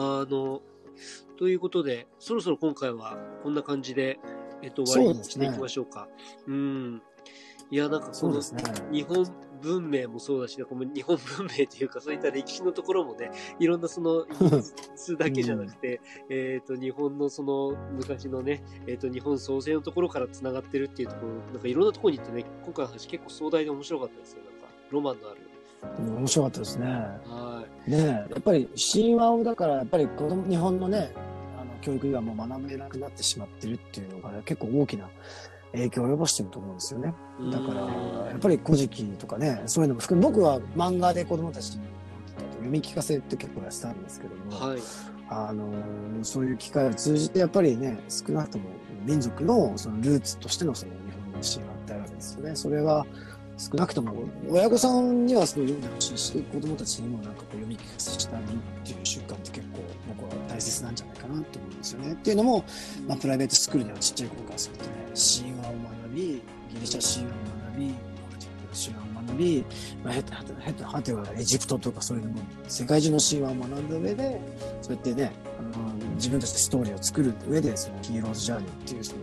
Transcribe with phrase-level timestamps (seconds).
[0.00, 0.62] あの、
[1.36, 4.20] ということで、そろそろ今回はこんな感じで、
[4.62, 6.06] えっと、終わりにしていきましょうか。
[6.46, 7.02] う,、ん。
[7.72, 8.40] いや、なんかこの、
[8.92, 9.26] 日本
[9.60, 10.62] 文明もそうだし、 日
[11.02, 14.24] 本文明というか、そういった歴史のところもね、いろんなその、
[14.96, 24.44] 術だけじゃなくて、うん、えっ、と、日本のその、昔のね、えっ、ー、と、日本創生のところから繋がってるっていうところ、なんかいろんなところに行ってね、今回の話結構壮大で面白かったですよ。
[24.44, 25.40] なんか、ロマンのある。
[25.98, 26.86] 面白かったですね。
[26.86, 27.90] はい。
[27.90, 31.12] ねやっぱり神話をだから、やっぱり子供、日本のね、
[31.60, 35.08] あの、教育がもう学べなくなってしまってるっていうのが、結構大きな
[35.72, 37.14] 影響を及ぼしてると思うんですよね。
[37.52, 37.80] だから、
[38.30, 41.82] やっぱり古事記とかね、そういうのも含め、僕は漫画で子供たちに
[42.52, 44.80] 読み聞かせって結構やってたんですけども、はい、
[45.28, 45.72] あの、
[46.22, 48.64] そういう機会を通じて、やっぱりね、少なくとも
[49.04, 52.56] 民族のそのルーツとしてのその日本の神話ってあるわけですよね。
[52.56, 53.06] それが、
[53.58, 54.14] 少なくとも
[54.48, 58.46] 親御さんにはすごい読んでほしいし、子供たちにもなんかこう読み聞かせしたりっ
[58.86, 62.12] ていう習慣って結構僕は大切なんじゃないかなと思うんですよね。
[62.12, 62.64] っていうのも、
[63.08, 66.42] まあ、プライベートスクールではちっちゃい頃からするとね、神話を学び、ギ
[66.80, 67.38] リシャ神話を
[67.72, 67.94] 学び、
[68.72, 69.64] 神話を学び、
[70.04, 74.40] まあ、へてはてはエジプトとかそういうのも世界中の神話を学んだ上で、
[74.82, 79.22] そうやってね、あの自分たちでストーリーを作る上で、そのヒーローズジャーニーっていうその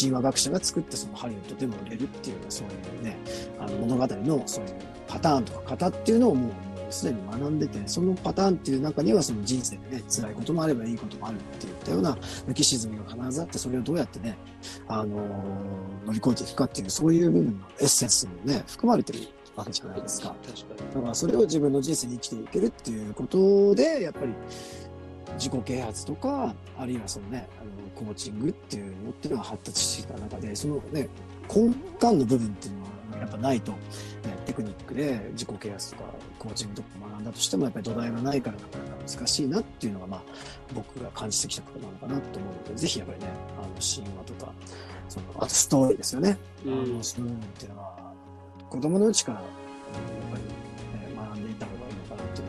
[0.00, 3.16] 神話学者が作ったそのハリウッドでも売れるっていうようなそういうね、
[3.58, 4.74] あの物語のそういう
[5.08, 6.52] パターンとか型っていうのをもう
[6.90, 12.14] すでに学んでて、そのパターンっていう中にはその人生でね、辛いこともあればいいこともあるっていったような
[12.46, 14.38] 浮き沈みが必ずあって、それをどうやってね、
[14.86, 19.20] あのー、乗り越えていくかっていう、そういう部分のエッセンスもね、含まれてる
[19.54, 20.34] わけじゃないですか。
[20.46, 20.94] 確かに。
[20.94, 24.32] だからそれを自分の人生に生きていけるっていうことで、やっぱり
[25.38, 31.08] 自己啓発とか、あるいはそのね、あのコーチングっていうのっていうのが発達してきた中で、そのね、
[31.48, 32.88] 根幹の部分っていうのは
[33.20, 33.78] やっぱないと、ね、
[34.46, 36.04] テクニックで自己啓発とか
[36.38, 40.22] コーチングとか学んだとしてもやっぱり土台がないからなかなか難しいなっていうのがまあ
[40.74, 43.26] 僕が感じてきたことなのかなと思うのでぜひやっぱりね
[43.58, 44.52] あの神話とか
[45.08, 48.12] そのあとストーリーですよね、うん、あのそういうのっていうのは
[48.70, 49.50] 子供のうちからやっ
[50.30, 52.47] ぱり、ね、学んでいた方がいいのかなっていう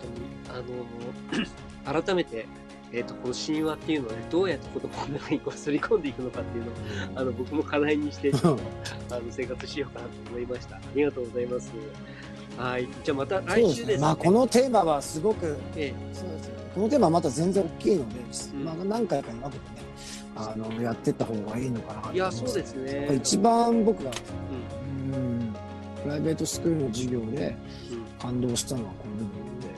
[0.00, 2.46] 当にあの 改めて
[2.92, 6.74] えっ、ー、と、この神話っていうのをね、どうやって子供の中にこうすり込んでいくのかっていうのを、
[7.20, 8.58] あの、僕も課題にして、 あの、
[9.28, 10.76] 生活しようかなと思いました。
[10.76, 11.72] ありがとうございます。
[12.56, 12.88] はい。
[13.04, 14.00] じゃあまた来週です、ね,、ね。
[14.00, 16.54] まあ、このテーマはすごく、ええ、そうですね。
[16.74, 18.14] このテーマはまた全然大きいので、
[18.54, 19.76] うん、まあ、何回かに分けてね、
[20.36, 23.08] あの、やってった方がいいのかないや、そうですね。
[23.16, 24.10] 一番僕が、
[25.10, 25.56] うん、うん
[26.02, 27.56] プライベートスクールの授業で
[28.20, 29.75] 感動したのはこの部分なるほど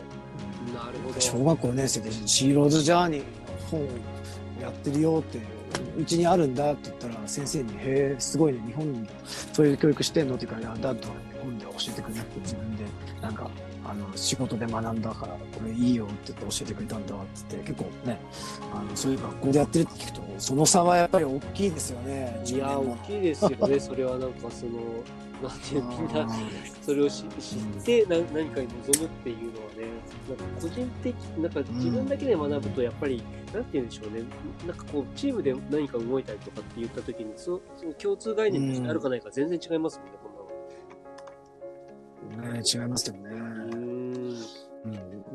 [1.18, 3.24] 小学校4年生でシーローズジャーニーの
[3.70, 3.80] 本
[4.60, 5.38] やってるよって
[5.98, 9.06] うちにあるんだって言ったら先生に「へえすごいね日本に
[9.52, 11.08] そういう教育してんの?」って言うから「だと
[11.42, 12.84] 本で教えてくれって自分で
[13.20, 13.50] なんか
[13.84, 17.18] あの仕事で学んだからこれいいよって言って教えてくれたんだっ
[17.48, 18.18] てって結構ね
[18.74, 24.72] あのそういう学校でやってるって聞くとその差はやっぱり大きいですよねいや大きいですよねそれはなんかその
[25.42, 26.28] なんていうみんな
[26.82, 27.24] それを知っ
[27.84, 29.88] て何かに臨むっていうのはね
[30.28, 34.22] なんか個人的なんか自分だけで学ぶとやっぱり、うん、なんて言うんでしょうね
[34.66, 40.28] なんかこうチームで何か動いたりとかって言った時にそその共通概念としてあるかないか全然違いますもんね、こ
[42.36, 42.52] んなの。
[42.54, 43.67] ね違いますよね。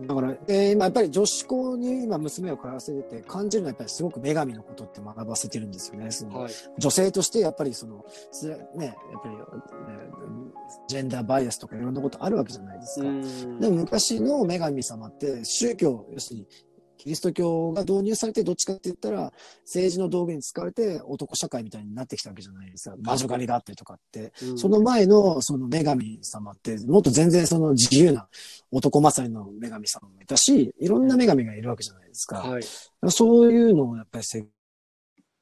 [0.04, 6.12] うん、だから、えー、今やっぱり女子校に今娘を通わせてて感じるのはやっぱりすごく女神のことって学ばせてるんですよね。
[6.12, 8.06] その、はい、女性としてやっぱりその、
[8.76, 9.42] ね、やっぱり、ね、
[10.88, 13.06] ジェンダーバイアスとかいろんなことあるわけじゃないですか。
[13.60, 16.48] でも昔の女神様って宗教、要するに
[17.04, 19.34] キリスト教が導入されてどっちかって言ったら
[19.66, 22.96] 政治の道具に使われて男社会みたいになってきたわけじゃないですか。
[23.02, 24.32] 魔女狩りがあったりとかって。
[24.42, 28.30] うん、その前のその女神様ってもっと全然その自由な
[28.72, 32.38] 男勝りの女神様もいたし、いろんな女神がいるわけじゃないですか。
[32.38, 32.64] はい、
[33.10, 34.48] そういうのをやっぱり積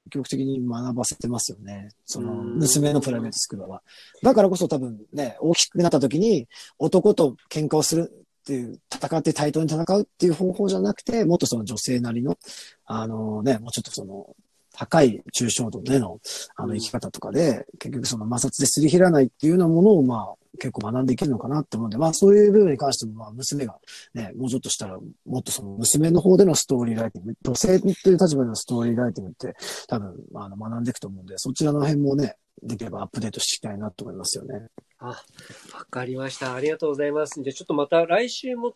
[0.10, 1.90] 極的に学ばせてますよね。
[2.08, 3.84] その娘のプライベートスクールは。
[4.24, 6.48] だからこそ多分ね、大きくなった時に
[6.80, 12.38] 男と喧嘩をするっていう、戦って対等に戦うっていう方法じゃなくて、もっとその女性なりの、
[12.86, 14.36] あのね、もうちょっとその、
[14.74, 16.20] 高い抽象度での、
[16.56, 23.78] あの、生き方とかで、結局その摩擦ですり減らないっていうようなものを、まあ、結構学んでいけるのかなって思うんで、まあ、そういう部分に関しても、まあ、娘が
[24.14, 29.56] ね、もうちょっとしたら、もっとその娘の方でのストーリーライティング、女性っていう立場でのストーリーライティングって、
[29.88, 34.68] 多分、あの、学んでいくと思うんで、そちらの辺もね、できればアップデートしていきたいなと思いますよね。
[35.04, 36.54] あ、わかりました。
[36.54, 37.42] ありがとうございます。
[37.42, 38.72] じゃあちょっとまた来週も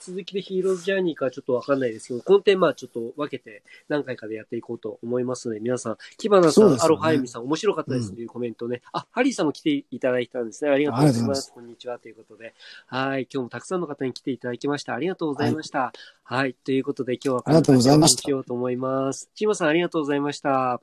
[0.00, 10.70] 続きでヒーローズジャーニーかちょっとわかんないですけど、この点まあちょっと分けて何回かでやっていこうと思いますので、皆さん、キバナさん、ね、アロハイミさん、面白かったですというコメントね、うん、あ、ハリーさんも来ていただいたんですね。
[10.72, 11.52] ありがとうございます。
[11.52, 12.52] こんにちはということで。
[12.86, 13.28] はい。
[13.32, 14.94] 今日もたくさんの方に来ていただきました。
[14.94, 15.78] ありがとうございました。
[15.78, 18.22] はい、はい、ということで今日はありがとうございました。
[18.22, 19.30] しようと思います。
[19.36, 20.80] チーマさんありがとうございました。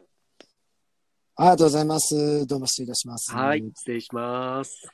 [1.39, 2.48] ありがとうございます。
[2.48, 3.31] どうも失礼いたします。
[3.31, 3.60] はい。
[3.75, 4.88] 失礼します。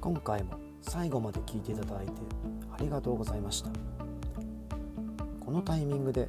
[0.00, 2.12] 今回も最後まで聞いていただいて
[2.72, 3.70] ありがとうございました
[5.40, 6.28] このタイミングで